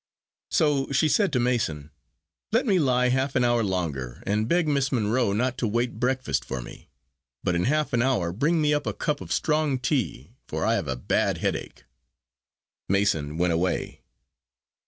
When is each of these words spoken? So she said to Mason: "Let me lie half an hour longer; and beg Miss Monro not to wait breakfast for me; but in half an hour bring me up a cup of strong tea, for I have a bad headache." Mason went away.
So 0.49 0.91
she 0.91 1.07
said 1.07 1.31
to 1.31 1.39
Mason: 1.39 1.91
"Let 2.51 2.65
me 2.65 2.79
lie 2.79 3.09
half 3.09 3.35
an 3.35 3.43
hour 3.43 3.63
longer; 3.63 4.23
and 4.25 4.47
beg 4.47 4.67
Miss 4.67 4.91
Monro 4.91 5.31
not 5.31 5.59
to 5.59 5.67
wait 5.67 5.99
breakfast 5.99 6.43
for 6.43 6.59
me; 6.59 6.89
but 7.43 7.53
in 7.53 7.65
half 7.65 7.93
an 7.93 8.01
hour 8.01 8.31
bring 8.31 8.59
me 8.59 8.73
up 8.73 8.87
a 8.87 8.93
cup 8.95 9.21
of 9.21 9.31
strong 9.31 9.77
tea, 9.77 10.33
for 10.47 10.65
I 10.65 10.73
have 10.73 10.87
a 10.87 10.95
bad 10.95 11.37
headache." 11.37 11.83
Mason 12.89 13.37
went 13.37 13.53
away. 13.53 14.01